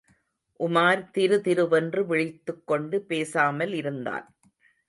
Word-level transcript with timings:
உமார் 0.59 1.01
திரு 1.11 1.37
திருவென்று 1.37 2.01
விழித்துக் 2.05 2.67
கொண்டு 2.67 3.01
பேசாமல் 3.01 3.73
இருந்தான். 3.73 4.27